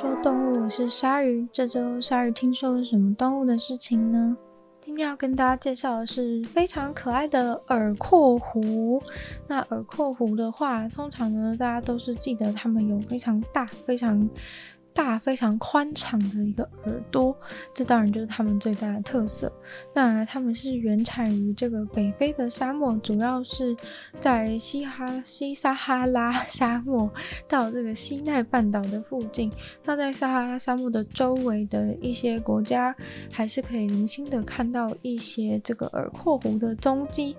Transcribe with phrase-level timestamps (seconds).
[0.00, 1.48] 说动物，我是鲨鱼。
[1.52, 4.36] 这周鲨鱼听说了什么动物的事情呢？
[4.80, 9.02] 今天要跟大家介绍的是非常可爱的耳廓狐。
[9.48, 14.30] 那耳廓狐的话，通常呢，大家都是记得它们有非常大、非常。
[14.98, 17.34] 大非常宽敞的一个耳朵，
[17.72, 19.50] 这当然就是它们最大的特色。
[19.94, 23.76] 那它们是原产于这个北非的沙漠，主要是
[24.20, 27.08] 在西哈西撒哈拉沙漠
[27.46, 29.48] 到这个西奈半岛的附近。
[29.84, 32.92] 那在撒哈拉沙漠的周围的一些国家，
[33.32, 37.36] 还是可以零星的看到一些这个耳廓狐的踪迹。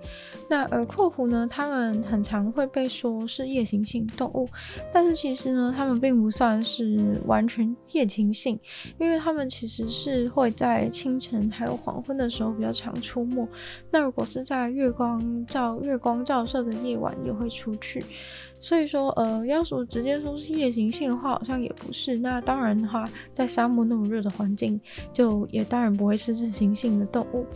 [0.48, 4.48] 那耳廓狐呢，它们很常会被说是夜行性动物，
[4.90, 7.46] 但是其实呢，它们并不算是完。
[7.50, 8.58] 全夜行性，
[9.00, 13.48] 因为他们其实是会在清晨还有黄昏的时候比较常出没。
[13.90, 18.04] 那如果是在月光照月光照射的夜晚，也会出去。
[18.60, 22.18] 所以说，呃，要说直接说是夜行性的话，好像也不是。
[22.18, 24.78] 那当然的话，在沙漠那么热的环境，
[25.12, 27.46] 就也当然不会是日行性的动物。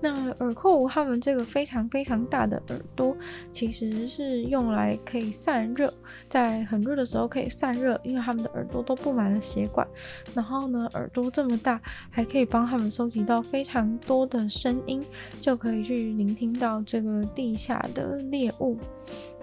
[0.00, 3.14] 那耳廓它们这个非常非常大的耳朵，
[3.52, 5.92] 其实是用来可以散热，
[6.28, 9.86] 在很热的时候可以散热，因为它们的耳朵都布满了血管。
[10.34, 11.80] 然后呢，耳朵这么大，
[12.10, 15.04] 还可以帮它们收集到非常多的声音，
[15.40, 18.78] 就可以去聆听到这个地下的猎物。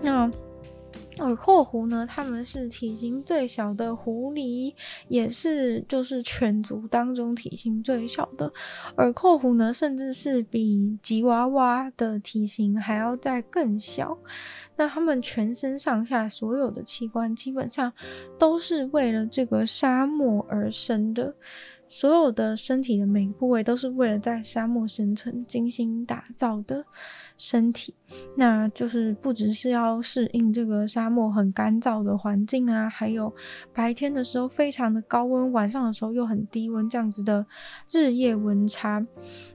[0.02, 0.30] 那
[1.17, 4.73] 耳廓狐呢，它们是体型最小的狐狸，
[5.08, 8.52] 也是就是犬族当中体型最小的。
[8.98, 14.18] 耳廓狐呢，甚至是比吉娃娃的体型还要再更小。
[14.78, 17.92] 那它们全身上下所有的器官，基本上
[18.40, 21.36] 都是为了这个沙漠而生的。
[21.94, 26.86] 所有的身体的每个部位都是为了在沙漠生存精心打造的
[27.38, 27.94] 身体，
[28.36, 33.34] 那就是不只是要适应这个沙漠很干燥的环境啊，还有
[33.74, 37.46] 白天的时候非常的高温，晚上的时候又很低温，这样子的
[37.90, 39.06] 日夜温差。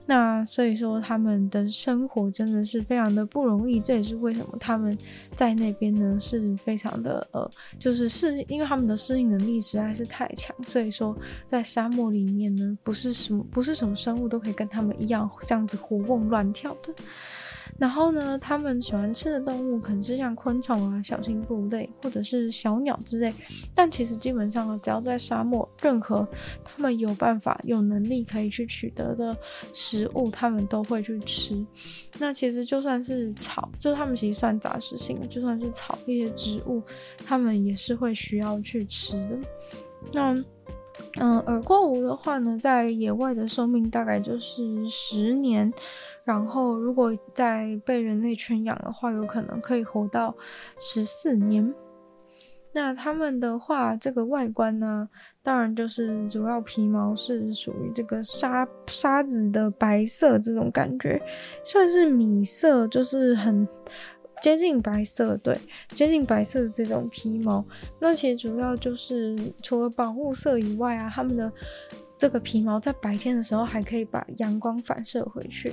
[0.05, 4.97] 那所以说他们的生活真的是非常的不容易，这也是为什么他们
[5.31, 11.15] 在那边呢是非常的呃，就是适应，因为他们的适应能力实在是太强，所以说
[11.45, 16.93] 在沙漠里面呢，不是什么不是什么生物都可以跟他们一样这样子活蹦乱跳的。
[17.77, 23.31] 然后呢，他们喜欢吃的动物可能是像昆虫啊、小型哺乳类或者是小鸟之类。
[23.75, 26.27] 但其实基本上，只要在沙漠，任何
[26.63, 29.37] 他们有办法、有能力可以去取得的
[29.73, 31.65] 食物，他们都会去吃。
[32.17, 36.81] 那其实就算是草，就是他们其实算杂食性，就算是草一些植物，
[37.25, 39.37] 他们也是会需要去吃的。
[40.13, 40.35] 那
[41.19, 45.71] 嗯，耳廓狐的话呢，在野外的寿命大概就是十年。
[46.27, 50.35] 然后，如果在被人类圈养的话，有可能可以活到
[50.77, 51.73] 十四年。
[52.73, 55.07] 那他们的话，这个外观呢，
[55.41, 61.17] 当然就是主要皮毛是属于这个沙沙子的白色这种感觉，
[61.63, 63.65] 算是米色，就是很
[64.41, 65.57] 接近白色，对，
[65.91, 67.65] 接近白色的这种皮毛。
[68.01, 69.33] 那其实主要就是
[69.63, 71.49] 除了保护色以外啊，他们的
[72.17, 75.71] 这个皮毛在白天的时候还可以把阳光反射回去。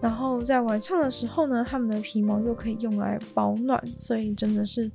[0.00, 4.90] 然后在晚上的时候呢，它们的皮毛又可以用来保暖，所以真的是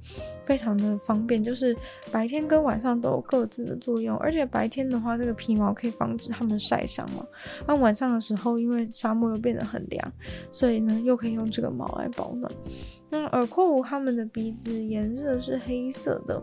[0.48, 1.44] 非常的方便。
[1.44, 1.78] 就是
[2.12, 7.24] 白天跟晚上都有各自的作用，而且白天的话，这个皮毛可以防止它们晒伤嘛。
[7.68, 10.14] 那晚上的时候，因为沙漠又变得很凉，
[10.52, 12.52] 所以呢，又可以用这个毛来保暖。
[13.12, 16.42] 那耳廓狐它们的鼻子颜色是黑色的，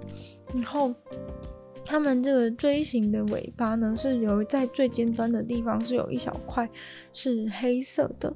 [0.55, 0.95] 然后。
[1.93, 6.67] 它们这个锥形的尾巴呢，是有在最尖端的地方是有一小块
[7.12, 8.33] 是黑色的，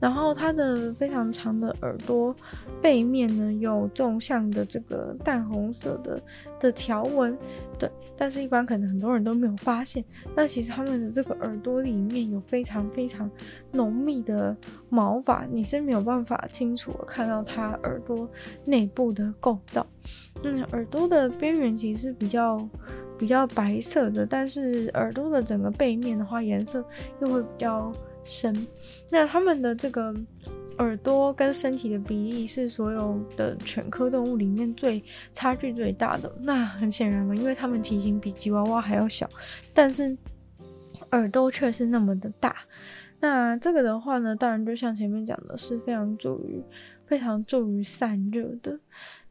[0.00, 2.34] 然后它的非常长的耳朵
[2.82, 6.22] 背面呢，有纵向的这个淡红色的
[6.58, 7.36] 的条纹，
[7.78, 10.04] 对，但是一般可能很多人都没有发现，
[10.34, 13.30] 那其实它们的这个耳朵里面有非常非常
[13.72, 14.56] 浓密的
[14.88, 18.28] 毛发，你是没有办法清楚的看到它耳朵
[18.64, 19.86] 内部的构造。
[20.44, 22.56] 嗯，耳朵的边缘其实是比较
[23.18, 26.84] 比较白色的，但是耳朵的整个背面的话，颜色
[27.20, 27.92] 又会比较
[28.24, 28.54] 深。
[29.10, 30.14] 那它们的这个
[30.78, 35.02] 耳朵跟身体的比例是所有的犬科动物里面最
[35.32, 36.30] 差距最大的。
[36.40, 39.28] 那很显然嘛，因为它们体型比吉娃娃还要小，
[39.72, 40.16] 但是
[41.12, 42.54] 耳朵却是那么的大。
[43.18, 46.62] 那这个的话呢，当然就像前面讲的，是非常助于
[47.06, 48.78] 非常助于散热的。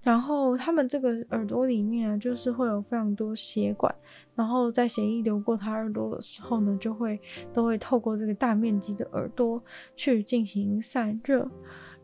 [0.05, 3.93] 然后他们这个耳朵里面啊，就是会有非常多血管，
[4.35, 7.19] 然后在血液流过他耳朵的时候呢，就会
[7.51, 9.59] 都会透过这个大面积的耳朵
[9.95, 11.49] 去进行散热。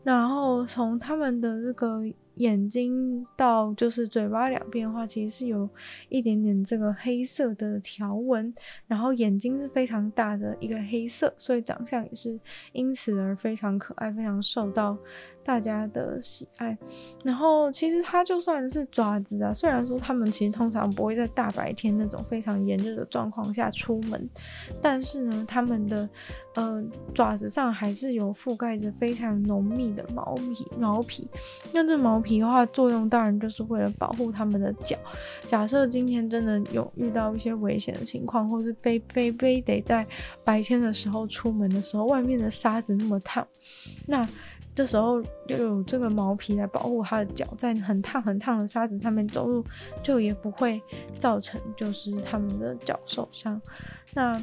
[0.02, 2.02] 然后从他们的这个
[2.34, 5.68] 眼睛到就是嘴巴两边的话，其实是有
[6.08, 8.52] 一点点这个黑色的条纹，
[8.88, 12.36] 然后眼睛是非常大的一个黑色，所以长相也是
[12.72, 14.98] 因此而非常可爱，非常受到
[15.44, 16.76] 大家的喜爱。
[17.24, 24.28] 然后其实它就算是爪子啊，虽然说它们其实通常不会在大白天那种非常炎热的状况下出门，
[24.80, 26.08] 但是呢，它们的
[26.54, 26.82] 呃
[27.14, 31.28] 爪子上还是有覆盖着非常浓密的毛皮毛皮。
[31.72, 34.96] 那这毛皮的话，作用当然就是为了保护它们的脚。
[35.46, 40.06] 假设今天真的有遇到一些危险的情况，或是非非非得在
[40.44, 43.46] 白天的时候出门的时候，外面的沙子那么烫，
[44.06, 44.26] 那。
[44.74, 49.64] 这时候又有这个毛皮来保护它的脚，在很烫很烫的沙子上面走路，
[50.02, 50.80] 就也不会
[51.18, 53.60] 造成就是它们的脚受伤。
[54.14, 54.40] 那。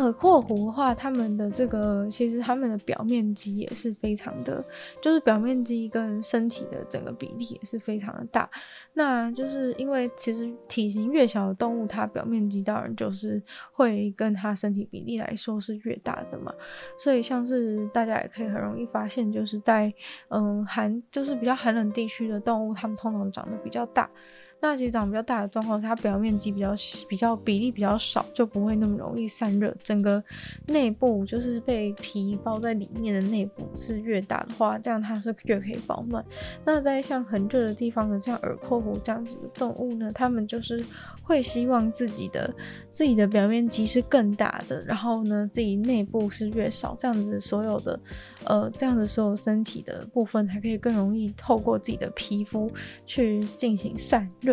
[0.00, 4.64] 耳廓狐的话，它们的这个其实它们的表面积也是非常的，
[5.00, 8.48] 就是表面积跟身体的整个比例也是非常的大。
[8.94, 13.42] 那就是因为其实体型越小的动物，它表面积当然就是
[13.72, 16.52] 会跟它身体比例来说是越大的嘛。
[16.98, 19.92] 所以像是大家也可以很容易发现，就是在
[20.28, 24.10] 嗯寒就是比较寒冷地区的动物，它们通常长得比较大。
[24.60, 26.74] 那其实长比较大的状况，它表面积比较
[27.08, 29.74] 比较比例比较少，就不会那么容易散热。
[29.82, 30.22] 整个
[30.66, 36.24] 内部就是被皮包在里面的内部是越大的话，这样它是越可以保暖。
[36.64, 40.84] 那在像很热的地方的，像耳廓狐这样子的动物呢，它们就是
[41.22, 42.54] 会希望自己的
[42.92, 47.98] 自己的表面积是更大的，然后呢，自己内部是越少，这样子所有的
[48.44, 52.70] 呃这样子所有身体的部分还可以更容易透过自己的皮肤
[53.06, 54.49] 去进行散热。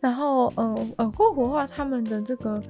[0.00, 2.60] 然后，呃，耳廓狐的话，它们的这个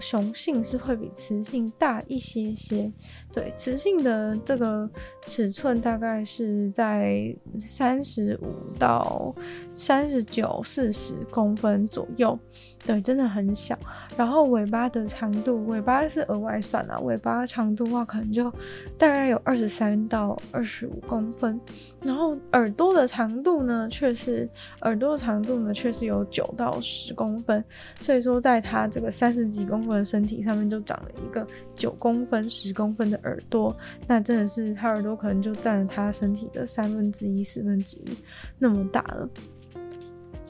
[0.00, 2.92] 雄性是会比雌性大一些些。
[3.32, 4.90] 对，雌性的这个
[5.24, 9.32] 尺寸大概是在三十五到
[9.72, 12.36] 三十九、四十公分左右。
[12.86, 13.78] 对，真的很小。
[14.16, 18.50] 然后尾巴的长度，尾巴是额外算啊，尾巴长度的话，可能就
[18.96, 21.60] 大概有二十三到二十五公分。
[22.02, 24.48] 然后耳朵的长度呢，却是
[24.80, 27.62] 耳朵的长度呢，却是有九到十公分。
[28.00, 31.46] 所以说，在它这个三十几公分的身体上面，就长了一个
[31.76, 33.76] 九公分、十公分的耳朵。
[34.08, 38.16] 那真的是它耳朵可能就占了它身体的三分之一、四分之一
[38.58, 39.28] 那么大了。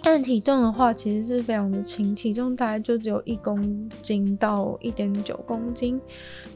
[0.03, 6.01] 按体重的话，其实是非常的轻，体重大概就只有一公斤到一点九公斤。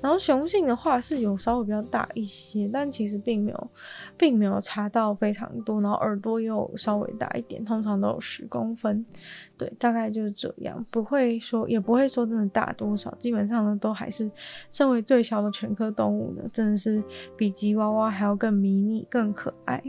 [0.01, 3.71] 然后雄性的话是有稍微比较大一些，但其实并没有，
[4.17, 5.81] 并没有差到非常多。
[5.81, 9.05] 然后耳朵又稍微大一点，通常都有十公分，
[9.57, 13.15] 对，大概就是这样，不会说，也不会说真的大多少。
[13.17, 14.31] 基本上呢，都还是
[14.71, 17.03] 身为最小的犬科动物呢，真的是
[17.37, 19.83] 比吉娃娃还要更迷你、更可爱。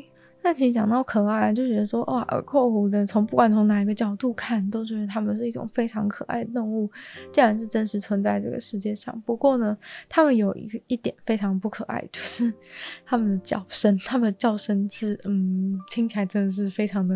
[0.45, 6.87] 但其实讲到可爱，就觉得说哇，耳廓狐的从不管从哪一个角度看，都觉得它们是一种非常可爱的动物，
[7.31, 9.19] 竟然是真实存在这个世界上。
[9.25, 9.75] 不过呢，
[10.07, 12.53] 它们有一个一点非常不可爱，就是
[13.03, 17.15] 它们的叫声，它们的叫声是嗯，听起来真的是非常的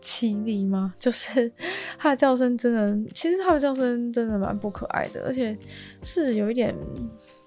[0.00, 0.94] 凄厉吗？
[0.98, 1.52] 就是
[1.98, 5.54] 它的叫声真的，其实它的叫声真的蛮不可爱的，而且
[6.02, 6.74] 是有一点。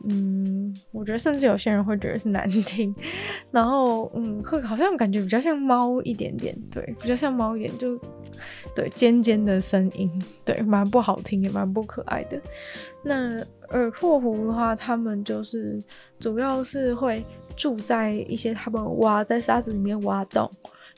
[0.08, 2.96] 嗯，我觉得甚至有些人会觉得是难听，
[3.52, 8.00] 然后嗯，会好像感觉比较像猫一点点，对，比较像猫一点，就
[8.74, 10.10] 对尖尖的声音，
[10.46, 12.40] 对，蛮不好听也蛮不可爱的。
[13.04, 13.38] 那
[13.72, 15.82] 耳廓狐的话，他们就是
[16.20, 17.24] 主要是会
[17.58, 20.50] 住在一些他们挖在沙子里面挖洞。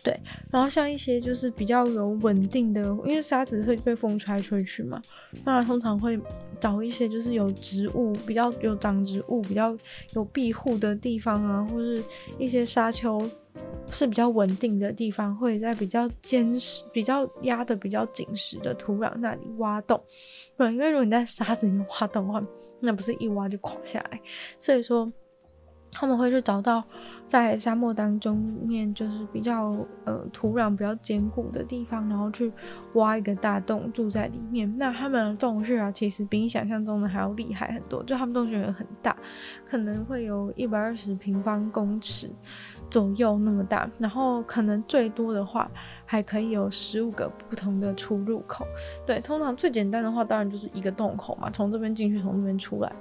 [0.04, 5.00] 对，然后像一些就是比较有稳定的，因为沙子会被风吹来吹去嘛，
[5.46, 6.20] 那通常会
[6.62, 9.76] 找一些就是有植物、比较有长植物、比较
[10.14, 12.02] 有庇护的地方啊，或是
[12.38, 13.22] 一些沙丘
[13.88, 20.02] 是比较稳定的地方，会在比较坚实、比较压得比较紧实的土壤那里挖洞。
[20.56, 22.42] 对，因为如果你在沙子里面挖洞的话，
[22.80, 24.22] 那不是一挖就垮下来，
[24.60, 25.12] 所以说
[25.92, 26.84] 他们会去找到。
[27.32, 29.74] 在沙漠当中面，就是比较
[30.04, 32.52] 呃土壤比较坚固的地方，然后去
[32.96, 34.70] 挖一个大洞住在里面。
[34.78, 38.04] 那他们的洞穴啊，其实比你想象中的还要厉害很多。
[38.04, 39.16] 就他们洞穴很大，
[39.66, 42.30] 可能会有一百二十平方公尺
[42.90, 45.72] 左右那么大，然后可能最多的话
[46.06, 48.68] 还可以有十五个不同的出入口。
[49.08, 52.92] 对，通常最简单的话，当然就是一个洞口嘛，从这边进去，从那边出来。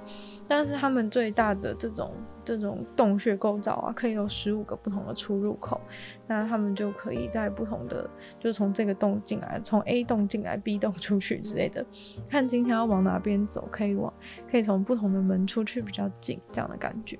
[0.51, 2.11] 但是他们最大的这种
[2.43, 5.79] 这种洞穴构造啊，可以有十五个不同的出入口，
[6.27, 11.85] 那他们就可以在不同的，就从这个洞进来，从 A 洞进来，B 洞出去之类的，
[12.29, 14.13] 看今天要往哪边走，可以往
[14.51, 17.17] 可以从不同的门出去比较近，这样的感觉，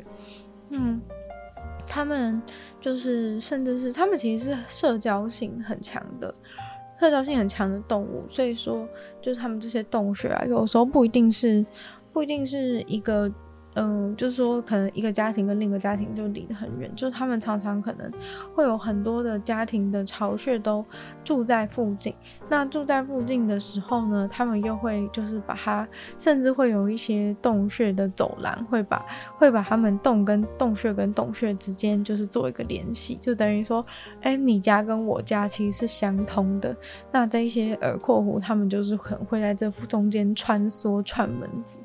[0.72, 1.00] 嗯。
[1.88, 2.40] 他们
[2.80, 6.34] 就是甚至是他们其实是社交性很强的，
[7.00, 8.88] 社交性很强的动物，所以说
[9.20, 11.66] 就是他们这些洞穴啊，有时候不一定是
[12.14, 13.32] 不一定是一个。
[13.76, 18.12] 嗯，就是说，可能一个家庭跟另一个家庭就离得很远，就是他们常常可能
[18.54, 20.86] 会有很多的家庭的巢穴都
[21.24, 22.14] 住在附近。
[22.50, 25.88] 那住在附近的时候呢，他们又会就是把它，
[26.18, 29.06] 甚至会有一些洞穴的走廊，会把
[29.38, 33.86] 会把他们洞跟洞穴跟洞穴之间就是做一个联系，就等于说，
[34.22, 36.76] 哎，你家跟我家其实是相通的。
[37.10, 41.80] 那这一些耳廓狐，他们就是可能会在这中间穿梭串门子。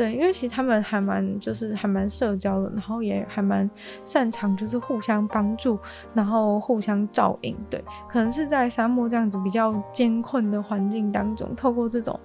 [0.00, 3.68] 对，因为其实他们还蛮就是还蛮社交的，然后也还蛮
[4.02, 5.78] 擅长就是互相帮助，
[6.14, 7.54] 然后互相照应。
[7.68, 12.18] 对，可能是在沙漠这样子比较艰困的环境当中，透过这种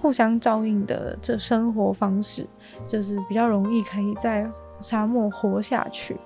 [0.00, 2.48] 互相照应的这生活方式，
[2.86, 4.48] 就是比较容易可以在
[4.80, 6.16] 沙漠活下去。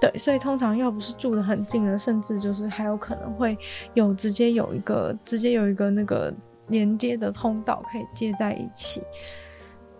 [0.00, 3.58] 对，所以通常要不是住得很近的，甚至就是还有可能会
[3.92, 6.32] 有直接有一个直接有一个那个
[6.68, 9.02] 连接的通道可以接在一起。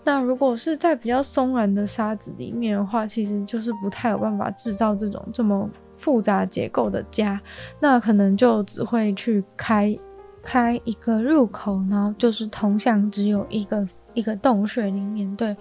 [0.04, 7.40] 那如果是在比较松软的沙子里面的话，其实就是不太有办法制造这种这么复杂结构的家，
[7.80, 9.98] 那可能就只会去开
[10.42, 13.86] 开一个入口，然后就是通向只有一个。
[14.12, 15.56] 一个洞穴里面，对，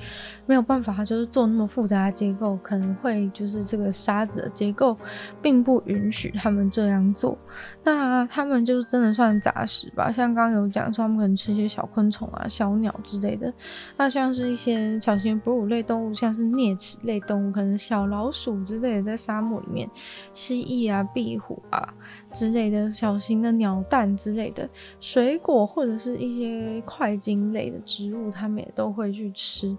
[0.49, 4.97] 没有办法，就是做那么复杂的结构，可能会就是这个沙子的结构
[5.43, 7.37] 并不允许他们这样做。
[7.83, 13.53] 那他们就真的算杂食吧，像刚刚有讲说，他们可能吃一些小昆虫啊、小鸟之类的。
[13.95, 19.87] 那像是一些小型哺乳类动物，像是啮齿类动物，可能小老鼠之类的，在沙漠里面，
[20.33, 21.93] 蜥蜴啊、壁虎啊
[22.33, 24.67] 之类的小型的鸟蛋之类的，
[24.99, 28.31] 水果或者是一些块茎类的植物。
[28.31, 29.75] 他们也都会去吃，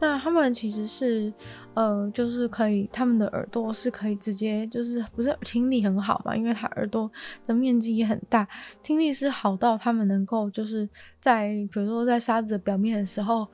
[0.00, 1.32] 那他们其实是，
[1.72, 6.36] 呃，就是可以，他们的耳朵是可以直接，就是不是听力很好嘛？
[6.36, 7.10] 因为他耳朵
[7.46, 8.46] 的面积也很大，
[8.82, 10.86] 听力是好到他们能够就是
[11.20, 13.48] 在，比如说在沙子的表面的时候，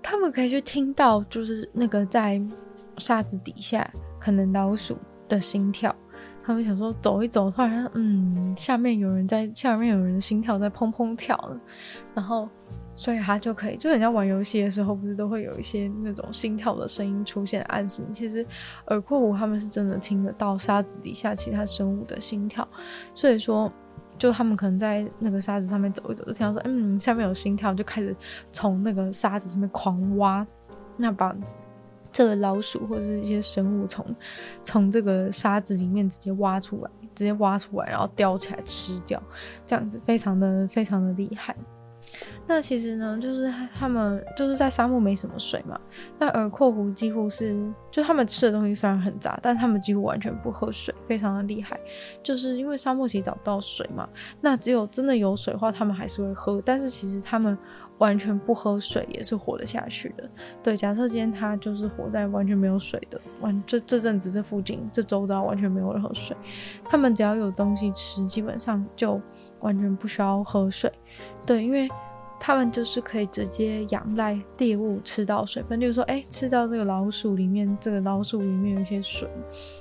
[0.00, 2.40] 他们可以去听到，就是那个在
[2.96, 4.96] 沙子底下可能老鼠
[5.28, 5.94] 的心跳，
[6.44, 11.60] 他们想说走一走，突然嗯，下面有人在，下面有人心跳在砰砰跳了，
[12.14, 12.48] 然后。
[13.00, 18.02] 所以他就可以，就人家玩游戏的时候，不是都会有一些那种心跳的声音出现暗示。
[18.12, 18.46] 其实
[18.88, 22.68] 耳廓狐他们是真的听得到沙子底下其他生物的心跳，
[23.14, 23.72] 所以说，
[24.18, 28.14] 就他们可能在那个沙子上面走一走，就听到说，嗯，下面有心跳，就开始
[28.52, 30.46] 从那个沙子上面狂挖，
[30.98, 31.34] 那把
[32.12, 34.04] 这个老鼠或者是一些生物从
[34.62, 39.22] 从这个沙子里面直接挖出来，直接挖出来，然后叼起来吃掉，
[39.64, 41.56] 这样子非常的非常的厉害。
[42.46, 45.78] 那其实呢，就是他们就是在沙漠没什么水嘛。
[46.18, 47.56] 那耳廓狐几乎是，
[47.90, 51.78] 就他们吃的东西虽然很杂，但他们几乎完全不喝水，非常的厉害。
[52.22, 54.08] 就是因为沙漠其实找不到水嘛，
[54.40, 56.60] 那只有真的有水的话，他们还是会喝。
[56.64, 57.56] 但是其实他们
[57.98, 60.28] 完全不喝水也是活得下去的。
[60.60, 66.36] 对，假设今天他就是活在完全没有水的，完这这阵子这附近这周遭完全没有任何水，
[66.84, 69.20] 他们只要有东西吃，基本上就
[69.60, 70.90] 完全不需要喝水。
[71.44, 71.88] 对，因为。
[72.42, 79.28] 他们就是可以直接仰赖猎物吃到水分，例如说，哎，吃到这个老鼠里面，这个老鼠里面有一些水；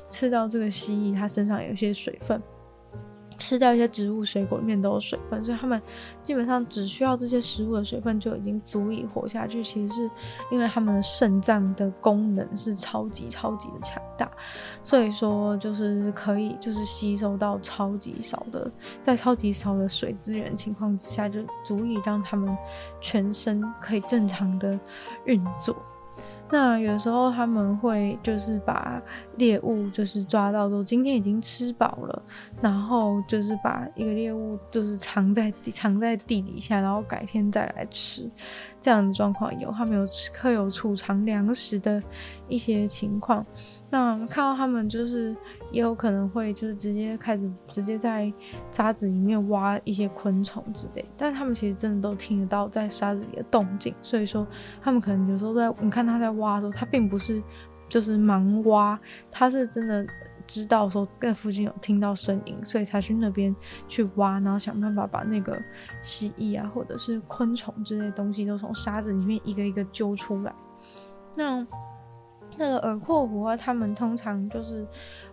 [0.09, 2.43] 吃到这个蜥蜴，它身上有一些水分。
[3.39, 5.81] 吃掉一些植物、水果里面都有水分，所以他们
[6.21, 9.63] 基本上只需要这些食物的水分就已经足以活下去。
[9.63, 10.11] 其实是
[10.51, 14.29] 因为他们的肾脏的功能是超级超级的强大，
[14.83, 18.69] 所以说就是可以就是吸收到超级少的，
[19.01, 22.55] 在超级少的水资源情况之下，就足以让他们
[22.99, 24.77] 全身可以正常的
[25.25, 25.75] 运作。
[26.51, 29.01] 那有时候他们会就是把
[29.37, 32.21] 猎物就是抓到说今天已经吃饱了，
[32.59, 38.27] 然后就是把一个猎物就是藏在藏在地底下，然后改天再来吃，
[38.79, 40.07] 这样的状况有，他们有
[40.41, 42.01] 会有储藏粮食的
[42.47, 43.45] 一些情况。
[43.91, 45.35] 那看到他们就是
[45.71, 48.31] 也有可能会就是直接开始直接在
[48.69, 54.47] 沙子里面挖一些昆虫之类，但是他们其实真的都听得到在沙子里的动静，所以说
[54.79, 57.41] 他们可能有时候在你看他在挖的时候，他并不是
[57.87, 58.99] 就是盲挖，
[59.31, 60.05] 他是真的
[60.45, 63.55] 知道说在附近有听到声音，所以才去那边
[63.87, 65.59] 去挖，然后想办法把那个
[65.99, 70.53] 蜥蜴啊或者是昆虫之类的东西都从沙子里面一个一个揪出来，
[71.35, 71.65] 那。
[72.59, 74.85] 那个耳廓狐啊，他们通常就是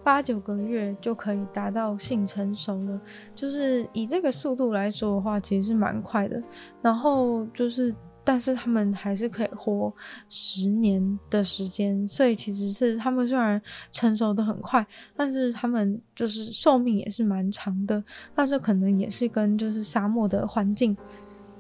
[0.05, 3.01] 八九个月就可以达到性成熟了，
[3.35, 6.41] 就是以这个速度来说的话，其实是蛮快的。
[6.81, 7.93] 然后就是
[8.23, 9.93] 但是他们还是可以活
[10.29, 18.03] 十年的时间，所以其实是他们虽然成熟的很快，但是他们就是寿命也是蛮长的。
[18.37, 20.97] 那这可能也是跟就是沙漠的环境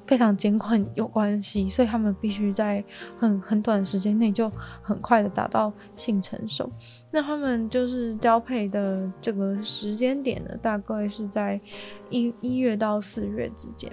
[0.07, 2.83] 非常艰困有关系，所以他们必须在
[3.19, 4.51] 很很短的时间内就
[4.83, 6.71] 很快的达到性成熟。
[7.11, 11.61] 那他们就是交配的这个时间点呢，大概是在
[12.11, 13.91] 一一月到四月之间。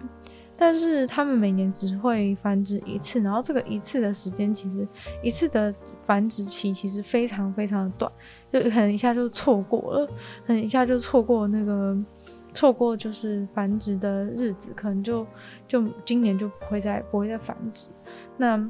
[0.55, 4.87] 但是他们每年只会繁殖一次，然后这个一次的时间其实
[5.23, 8.11] 一次的繁殖期其实非常非常的短，
[8.51, 10.07] 就可能一下就错过了，
[10.45, 11.97] 可能一下就错过那个
[12.53, 15.25] 错过就是繁殖的日子，可能就
[15.67, 17.87] 就今年就不会再不会再繁殖。
[18.37, 18.69] 那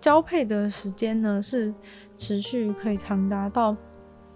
[0.00, 1.72] 交配的时间呢是
[2.16, 3.76] 持续可以长达到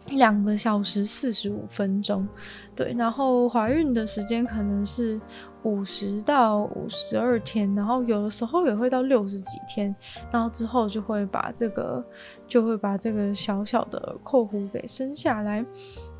[0.09, 2.29] 两个小时四十五分钟，
[2.75, 5.21] 对，然后怀孕的时间可能是。
[5.63, 9.93] 五十到五十二天，然后有的时候也会到六十几天，
[10.31, 12.05] 然后之后就会把这个
[12.47, 15.67] 就会把这个小小的括弧给生下来。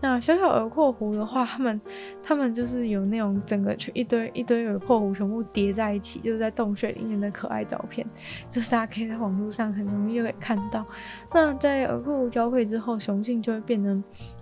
[0.01, 1.81] 那小小耳廓狐的话，他们
[2.23, 8.07] 他们就是有那种整个一堆一堆耳廓狐全部叠在一起，就是在洞穴里面的可爱照片，
[8.51, 10.85] 就是大家可以在网络上很容易就可以看到。
[11.33, 13.97] 那在耳廓狐交配之后，雄性就会变得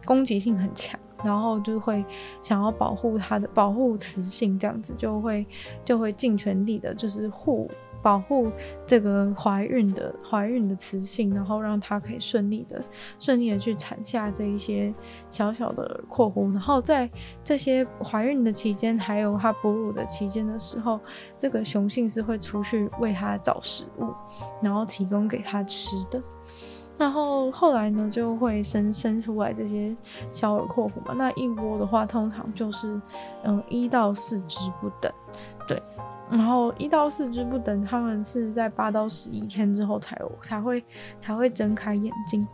[0.04, 0.99] 攻击性很强。
[1.23, 2.04] 然后就会
[2.42, 5.46] 想要保护它的保护雌性，这样子就会
[5.82, 7.70] 就会尽全力的，就是护
[8.04, 8.52] 保护
[8.84, 12.78] 这个怀孕的怀孕的雌性，然后让它可以顺利的
[13.18, 14.92] 顺利的去产下这一些
[15.30, 16.50] 小小的耳廓狐。
[16.50, 17.11] 然后在
[17.42, 21.00] 这些怀孕的期间，还有它哺乳的期间的时候，
[21.38, 24.12] 这个雄性是会出去为它找食物，
[24.61, 26.23] 然后提供给它吃的。
[26.99, 29.96] 然后后来呢，就会生生出来这些
[30.30, 31.14] 小耳廓狐嘛。
[31.16, 33.00] 那一窝的话，通常就是
[33.44, 35.11] 嗯一到四只不等，
[35.66, 35.82] 对。
[36.30, 40.84] 然后一到四只不等，他们是在八到十一天之后才有才会
[41.18, 42.46] 才会睁开眼睛。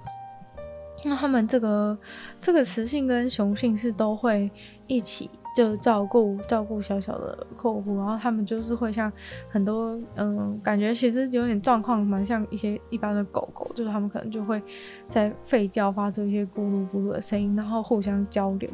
[1.05, 1.99] 那他们这个
[2.41, 4.51] 这个雌性跟雄性是都会
[4.87, 5.31] 一起。
[5.55, 9.13] 就照顾照顾小小的客户，然后他们就是会像
[9.49, 14.63] 很多嗯，感觉其实有点状况蛮像一些一般的狗狗，就是他们可能就会
[15.07, 18.71] 在吠叫，发出一些咕噜咕噜的声音，然后互相交流。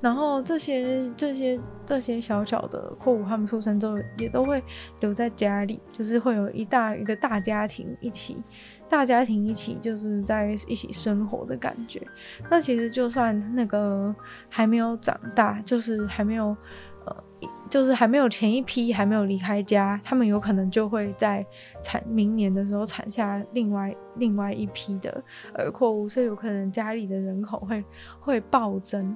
[0.00, 4.62] 然后这些这些这些小小的客户，他们出生之后也都会
[5.00, 8.36] 留在家里，就是会有一大一个大家庭一起。
[8.88, 12.00] 大家庭一起就是在一起生活的感觉。
[12.50, 14.14] 那其实就算那个
[14.48, 16.56] 还没有长大，就是还没有
[17.04, 17.16] 呃，
[17.68, 21.44] 就是还没有前一批还没有离开家，他们有可能就会在
[21.82, 25.22] 产明年的时候产下另外另外一批的
[25.56, 27.84] 耳廓狐，所以有可能家里的人口会
[28.20, 29.14] 会暴增。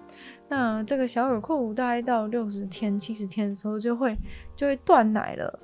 [0.49, 4.15] 那这个小耳廓狐大概到六十天、七十天的时候就会
[4.55, 5.59] 就会断奶了，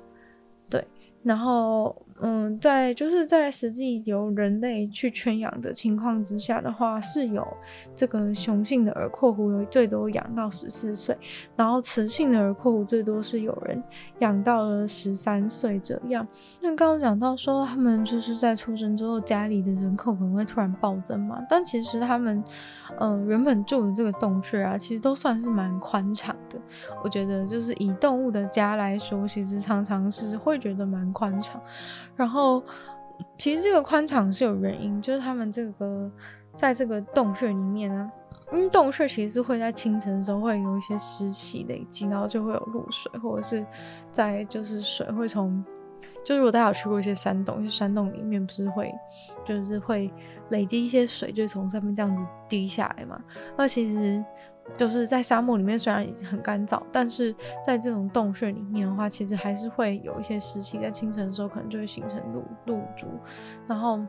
[0.67, 0.83] 对，
[1.21, 1.95] 然后。
[2.21, 7.47] 嗯，在就是在实际由人类去圈养的情况之下的话，是有
[7.95, 11.17] 这个雄性的耳廓狐有最多养到十四岁，
[11.55, 13.81] 然后雌性的耳廓狐最多是有人
[14.19, 16.27] 养到了十三岁这样。
[16.59, 22.43] 那刚刚讲到说他们就是在出生之后家里的人口可能会突然暴增嘛，但其实他们
[22.99, 26.59] 嗯、原本住的这个洞穴啊，其实都算是蛮宽敞的。
[27.03, 31.61] 我觉得就是以动物的家来说，其实常常是会觉得蛮宽敞。
[32.19, 32.61] 然后，
[33.37, 36.11] 其实这个宽敞是有原因，就是他们这个
[36.57, 38.11] 在这个洞穴里面呢，
[38.51, 43.65] 因为洞穴其实是会在清晨的时候会有一些湿气累积，然后就会有露水，或者是
[44.11, 45.63] 在就是水会从，
[46.25, 48.93] 就是如果大家有去过一些山洞，一些山洞里面不是会
[49.45, 50.11] 就是会
[50.49, 53.17] 累积一些水，就从上面这样子滴下来嘛，
[53.57, 54.21] 那其实。
[54.77, 63.07] 就是在沙漠里面，虽然已经很干燥，但是在这种洞穴里面的话，其实还是会有一些湿气，在清晨的时候可能就会形成露露珠。
[63.67, 63.99] 然后，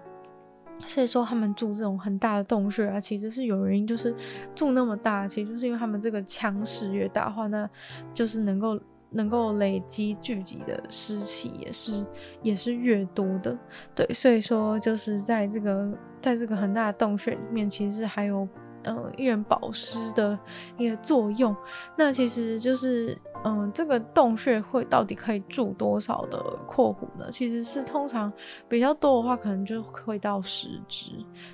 [0.84, 4.14] 所以说他们住这种很大的洞穴啊，其实是有原因，就是
[4.54, 7.68] 住那么大，其实就是因为他们这个腔室越大话，那
[8.14, 8.78] 就是能够
[9.10, 12.06] 能够累积聚集的湿气也是
[12.42, 13.58] 也是越多的。
[13.94, 18.46] 对，所以说就是在这个在这个很大的洞穴里面，其实还有。
[18.84, 20.38] 嗯，一元保湿的
[20.76, 21.54] 一个作用，
[21.96, 27.30] 那其实就是，嗯，这个洞穴会到底可以住多少的括弧呢？
[27.30, 28.32] 其实是通常
[28.68, 31.12] 比较多的话，可能就会到十只，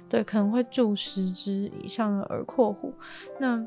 [0.08, 2.92] 对，可能会住十只以上的耳括弧。
[3.38, 3.66] 那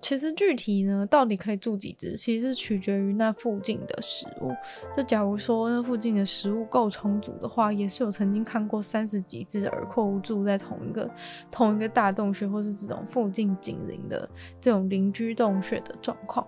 [0.00, 4.50] 其实具体呢，到底可以住几只，其实取决于那附近的食物。
[4.96, 11.10] 就假如说那附近的食物够充足的话，也是有曾经看过三十几只耳廓狐住在同一个
[11.50, 14.28] 同一个大洞穴，或是这种附近紧邻的
[14.60, 16.46] 这种邻居洞穴的状况。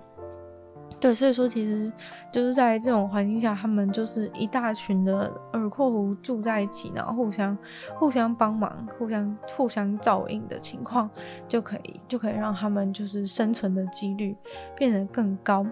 [1.02, 1.92] 对，所以说其实
[2.30, 7.58] 就是在这种环境下，他们就是一大群的耳廓狐住在一起，然后互相
[7.96, 11.10] 互相帮忙、互相互相照应的情况，
[11.48, 14.36] 就可以就可以让他们就是生存的几率
[14.76, 15.66] 变得更高。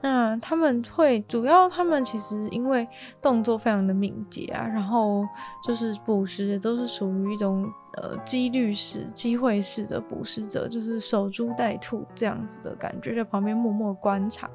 [0.00, 2.86] 那他们会主要，他们其实因为
[3.20, 5.26] 动作非常的敏捷啊，然后
[5.64, 7.68] 就是捕食也都是属于一种。
[8.00, 14.48] 呃，几率式、机会式的捕食者，就是守株待兔这样子的感觉，在旁边默默观察，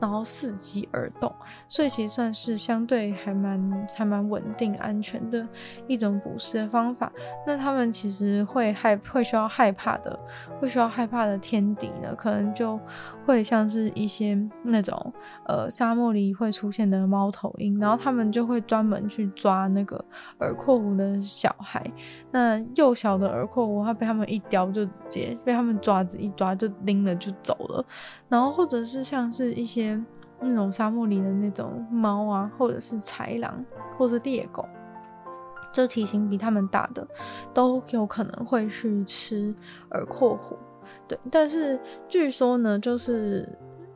[0.00, 1.32] 然后伺机而动，
[1.68, 5.46] 所以其实算是相对还蛮还蛮稳定、安全的
[5.86, 7.12] 一种捕食的方法。
[7.46, 10.18] 那他们其实会害会需要害怕的，
[10.58, 12.80] 会需要害怕的天敌呢，可能就
[13.24, 15.12] 会像是一些那种
[15.46, 20.04] 呃沙漠里会出现的猫头鹰，然后他们就会专门去抓那个
[20.40, 21.88] 耳廓狐的小孩，
[22.32, 22.87] 那又。
[22.88, 27.84] 幼小的耳廓狐，它被他们一叼就直接被他们爪子一抓就拎了就走了。
[28.30, 30.02] 然后或者是像是一些
[30.40, 33.62] 那种沙漠里的那种猫啊，或者是豺狼，
[33.98, 34.64] 或者是猎狗，
[35.70, 37.06] 就体型比他们大的，
[37.52, 39.54] 都有可能会去吃
[39.90, 40.56] 耳廓狐。
[41.06, 43.46] 对，但是据说呢，就是。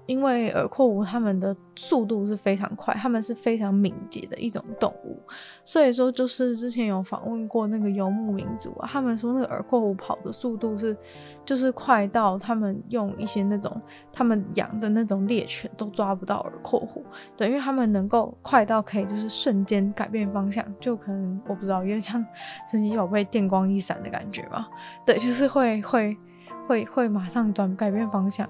[0.07, 5.19] 因为耳廓狐它们的速度是非常快，它们是非常敏捷的一种动物，
[5.65, 10.97] 所以说就是之前有访问过那个游牧民族啊，他们说那个耳廓狐跑的速度是
[11.45, 13.81] 就是快到他们用一些那种
[14.13, 17.05] 他们养的那种猎犬都抓不到耳廓狐，
[17.37, 22.25] 对，因为他们能够快到可以就是瞬间改变方向，就可能我不知道，有点像
[22.71, 24.67] 神奇宝贝电光一闪的感觉嘛，
[25.07, 26.17] 对，就是会会
[26.67, 28.49] 会会马上转改变方向。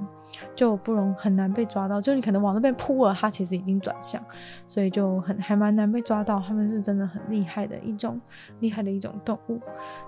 [0.57, 4.19] 就不容很难被抓到，就你可能往那边扑了，它其实已经转向，
[4.67, 6.41] 所以就很还蛮难被抓到。
[6.41, 8.19] 他们是真的很厉害的一种
[8.61, 9.61] 厉害的一种动物。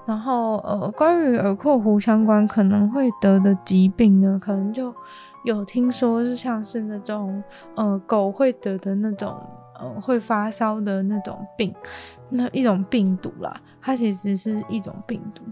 [0.06, 4.94] 然后呃，关于耳廓狐相关可能会得的疾病呢，可能就
[5.44, 9.36] 有听说是像是那种呃狗会得的那种
[9.78, 11.74] 呃会发烧的那种病，
[12.30, 15.42] 那一种病毒啦，它其实是一种病毒。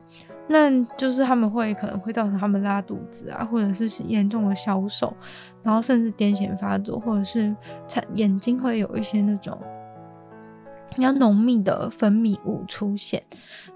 [0.48, 5.14] 那就是他们会可能会造成他们拉肚子啊，或者是严重的消瘦，
[5.62, 7.54] 然后甚至癫痫发作，或者是
[8.14, 9.58] 眼睛会有一些那种
[10.94, 13.22] 比较浓密的分泌物出现，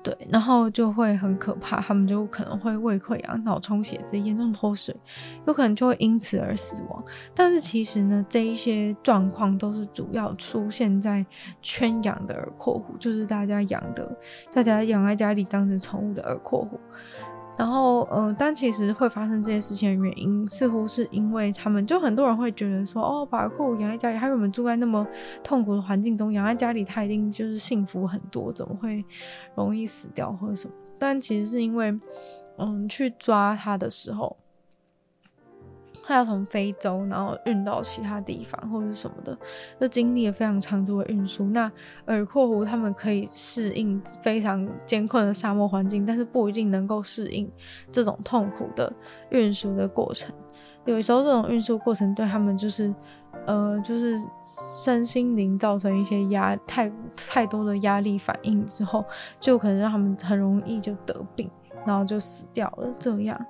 [0.02, 4.94] 对，然后就会很可怕，他们就可能会胃溃疡、脑充血、直接严重脱水，
[5.46, 7.02] 有可能就会因此而死亡。
[7.34, 11.24] 但是其实呢，这一些状况都是主要出现在
[11.62, 14.16] 圈养的耳廓狐，就是大家养的，
[14.52, 16.78] 大家养在家里当成宠物的耳廓狐。
[17.58, 25.06] 然后，呃，但其实会发生这些事情的原因，似乎是因为他们，就很多人会觉得说，哦，把耳廓狐养在家里，还有我们住在那么
[25.42, 29.04] 痛苦的环境中，养在家里，它一定就是幸福很多，怎么会
[29.54, 30.74] 容易死掉或者什么？
[30.98, 31.98] 但其实是因为，
[32.58, 34.36] 嗯，去抓它的时候。
[36.06, 39.36] 他要从非洲，然后运到其他地方或者是什么的，
[39.80, 41.44] 就经历了非常长途的运输。
[41.46, 41.70] 那
[42.06, 47.50] 耳廓狐它们可以适应非常艰困的沙漠环境，但是不一定能够适应
[47.90, 48.92] 这种痛苦的
[49.30, 50.32] 运输的过程。
[50.84, 52.94] 有时候这种运输过程对他们就是，
[53.44, 59.04] 呃，就是身心灵造成一些压太太多的压力反应之后，
[59.40, 61.50] 就可能让他们很容易就得病，
[61.84, 62.94] 然后就死掉了。
[63.00, 63.46] 这样。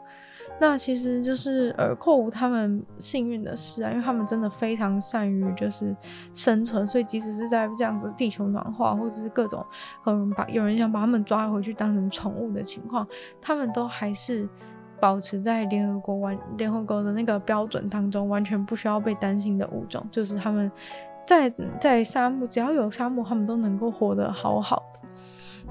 [0.59, 5.95] 那其实就是耳廓狐他们幸运的是啊，因为他们真的非常善于就是
[6.33, 9.65] 生存，所以即使是在这样子地球暖化或者是各种
[10.07, 13.07] 有人把有人想把他们抓回去当成宠物的情况，
[13.41, 14.49] 他们都还是
[14.99, 20.03] 保持在联合国完联合国的那个标准当中，完全不需要被担心的物种。
[20.11, 20.73] 就是他们
[21.27, 24.83] 在在沙漠，只要有沙漠，他们都能够活得好好。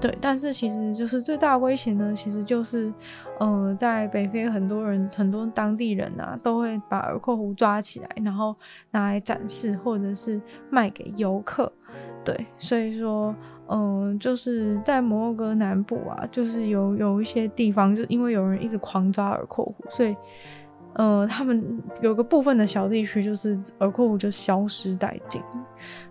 [0.00, 2.92] 对，但是其实就是最大的危险呢，其实就是，
[3.38, 8.54] 呃，在北非很多人很多当地人啊，都会把耳廓狐抓起来，然后
[8.90, 11.72] 拿来展示或者是卖给游客。
[12.24, 13.34] 对，所以说，
[13.68, 20.14] 嗯、就是在摩洛哥南部啊，就是有有一些地方，就因为有人一直狂抓耳廓狐，所以。
[20.96, 25.40] 呃，他们有个部分的小地区，就是耳廓狐就消失殆尽。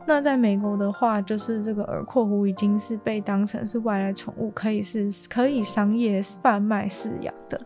[0.06, 7.60] 那在美国的话，就是这个耳廓狐已经是被当成是外来宠物，可以是可以商业贩卖饲养的。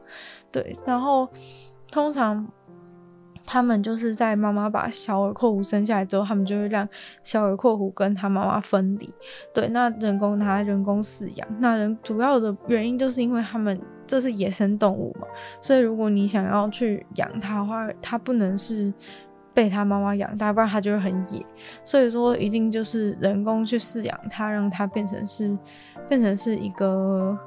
[0.52, 1.28] 对，然后
[1.92, 2.46] 通常。
[3.46, 6.88] 他们就是在妈妈把小耳廓狐生下来之后，他们就会让
[7.24, 9.14] 小耳廓狐跟他妈妈分离。
[9.54, 15.28] 对，那人工他人工饲养，那人主要的原因就是因为他们这是野生动物嘛，
[15.62, 18.94] 所以如果你想要去养它的话，它不能是
[19.54, 21.46] 被他妈妈养大，不然它就会很野。
[21.84, 25.58] 所以说，一定就是人工去饲养它，让它变成是
[26.08, 27.38] 变成是一个。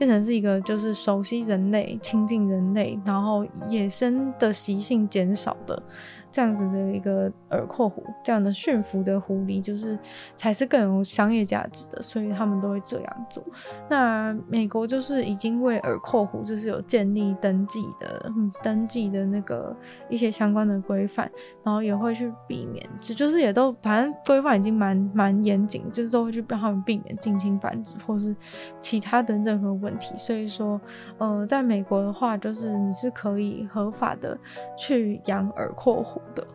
[0.00, 5.82] 变成是一个就是熟悉人类、亲近人类，然后野生的习性减少的
[6.30, 9.98] 这样子的一个耳廓狐，这样的驯服的狐狸，就是
[10.36, 13.42] 才是更有商业价值的，所以他们都会这样做。
[13.88, 18.30] 那美国就是已经为耳廓狐就是有建立登记的，
[18.62, 19.74] 登记的那个
[20.08, 21.30] 一些相关的规范，
[21.64, 28.34] 然后也会去避免，这就是也都反正规范已经蛮蛮严谨，就是都会去帮他们避免近亲繁殖或是
[28.80, 30.14] 其他的任何问题。
[30.16, 30.80] 所以说，
[31.18, 34.38] 呃，在美国的话，就是你是可以合法的
[34.76, 36.46] 去养耳廓狐的。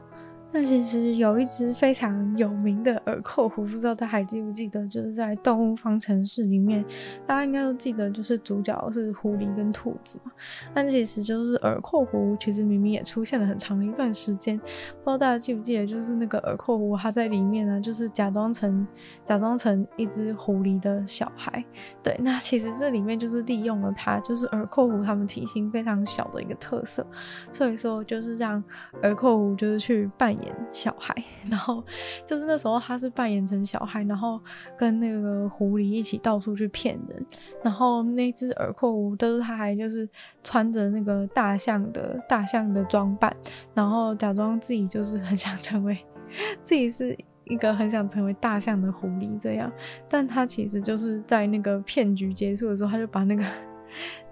[0.56, 4.88] 那其实有一只非常有名的耳廓狐，不知道大家还记不记得？
[4.88, 6.82] 就是在《动物方程式》里面，
[7.28, 10.32] 大家应该都记得，就是主角是狐狸跟兔子嘛。
[10.74, 14.58] 但其实就是耳廓狐，其实明明也出现了很长一段时间。
[14.58, 18.88] 不知道大家记不记得，就是那个耳廓狐，它在里面呢，就是假装成
[19.26, 21.62] 假装成一只狐狸的小孩。
[22.02, 27.06] 对，那其实这里面就是利用了它，就是耳廓狐它们体型非常小的一个特色，
[27.52, 28.64] 所以说就是让
[29.04, 30.45] 耳廓狐就是去扮演。
[30.72, 31.16] 小孩，
[31.50, 31.84] 然后
[32.26, 34.40] 就是那时候他是扮演成小孩，然后
[34.78, 37.26] 跟那个狐狸一起到处去骗人，
[37.64, 40.08] 然后那只耳廓狐都是他还就是
[40.44, 43.36] 穿着那个大象的大象的装扮，
[43.74, 45.98] 然后假装自己就是很想成为
[46.62, 49.72] 自己是一个很想成为大象的狐狸这样，
[50.10, 53.44] 但他其实就是在那个骗局结束的时候，他就把那个。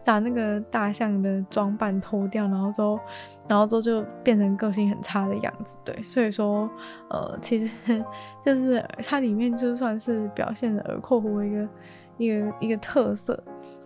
[0.06, 3.00] 把那个大象的装扮脱掉，然后之后，
[3.48, 6.70] 然后之后就变成个性很差的样子，对，所以说，
[7.10, 8.04] 呃，其实
[8.46, 11.70] 就是它里面就算是表现了耳廓狐一个
[12.18, 13.42] 一个一个特色。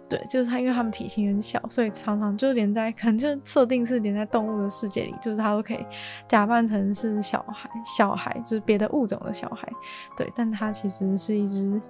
[0.09, 5.85] 对，就是它，因为它们体型很小，所以常常就连在 可能就设定是连在动物的世界里，就是它都可以
[6.29, 9.67] 假扮成是小孩，小孩就是别的物种的小孩。
[10.15, 11.81] 对，但它其实是一只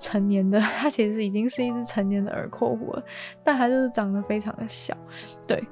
[0.00, 3.02] 成年的， 它其实已经是一只成年的耳廓狐了，
[3.44, 4.96] 但它就是长得非常的小。
[5.46, 5.62] 对。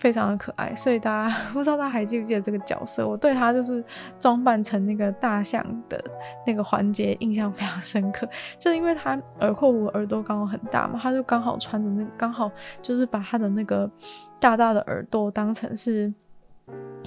[0.00, 3.04] 非常的可爱，所以大家不知道大家还记不记得这个角色？
[3.04, 3.84] 我对他就是
[4.16, 6.00] 装扮成那个大象的
[6.46, 8.24] 那个环节印象非常深刻，
[8.60, 12.48] 就是因为他耳廓狐耳朵刚好很大嘛，他就刚好穿着那，刚好
[12.80, 13.90] 就是把他的那个
[14.38, 16.14] 大大的耳朵当成是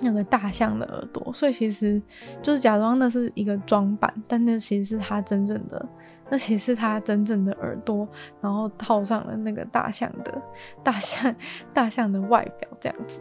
[0.01, 2.01] 那个大象的耳朵，所以其实
[2.41, 5.86] 就是假装那是一个装扮，但那其实是他真正的。
[6.31, 8.07] 那其实是他真正的耳朵，
[8.39, 10.41] 然后套上了那个大象的
[10.81, 11.35] 大象
[11.73, 13.19] 大象的外表这样子。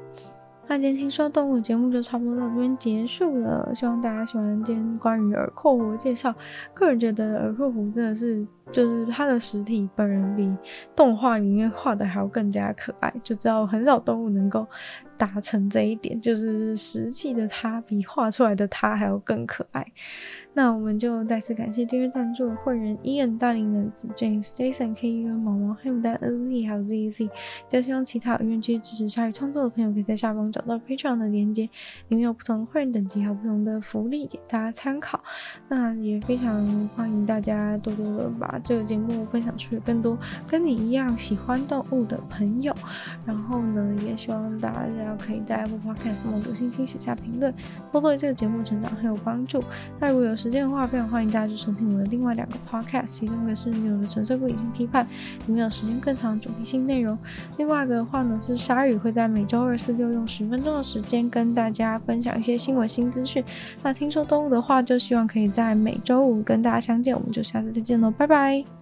[0.69, 6.33] 那今天听说动物节目就差不多到这边结束了，希望大家喜欢今天关于耳廓狐的介绍。
[6.73, 8.47] 个人觉得耳廓狐真的是。
[8.73, 10.51] 就是它的实体本人比
[10.95, 14.67] 动画里面画的还要更加可爱，就知道很少动物能够
[15.17, 19.87] 达成这一点，就是实际的它比画出来的它还要更可爱。
[20.53, 27.31] 那我们就再次感谢订阅赞助的会员：Ian、大龄男子、James、Jason、K、U、毛毛、黑牡丹、Z 还有 ZZ。
[27.69, 31.71] 就希望其他有愿意支持鲨鱼创作的朋友，可以在下方找到 Patreon 的链接，
[32.09, 35.23] 里面有不同会员等级还有不同的福利给大家参考。
[35.69, 42.75] 那也非常欢迎大家多多的把这个节目分享出去，更多跟你一样喜欢动物的朋友。
[43.27, 47.53] 然后呢，也希望大家可以在 Apple Podcast 上留星星、写下评论，
[47.93, 49.63] 多多对这个节目成长很有帮助。
[49.99, 55.07] 那如果有时间的话，非常欢迎大家去收听我的另外两个 Podcast，其中一个是女友的纯粹不理性批判，
[55.47, 57.17] 里面有时间更长的主题性内容；
[57.59, 63.45] 另外一个的话呢，是鲨鱼会在每周二、四、六用十分钟的时间跟大家分享一些新闻新资讯。
[63.83, 68.50] 那听说动物的话，就希望可以在每周五跟大家相见，我们就下次再见喽，拜拜。
[68.53, 68.80] イ。